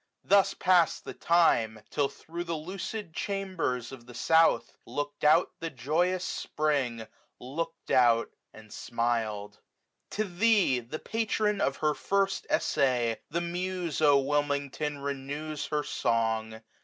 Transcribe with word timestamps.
Thus 0.23 0.55
pass'd 0.55 1.05
the 1.05 1.13
time. 1.13 1.79
Til) 1.91 2.09
thro' 2.09 2.41
the 2.43 2.55
lucid 2.55 3.13
chambers 3.13 3.91
of 3.91 4.07
the 4.07 4.15
south 4.15 4.63
15 4.77 4.79
Look'd 4.95 5.23
out 5.23 5.51
the 5.59 5.69
joyous 5.69 6.25
Spring, 6.25 7.05
look'd 7.39 7.91
out, 7.91 8.31
and 8.51 8.73
smil'd. 8.73 9.59
To 10.09 10.23
thee, 10.23 10.79
the 10.79 10.97
patron 10.97 11.61
of 11.61 11.77
her 11.77 11.93
first 11.93 12.47
essay. 12.49 13.21
The 13.29 13.41
Muse, 13.41 14.01
O 14.01 14.17
Wilmington! 14.17 14.97
renews 14.97 15.67
her 15.67 15.83
song. 15.83 16.63